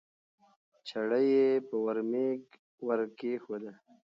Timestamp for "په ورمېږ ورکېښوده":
1.67-3.73